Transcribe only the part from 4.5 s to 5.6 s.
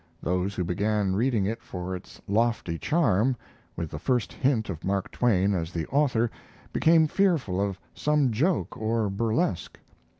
of Mark Twain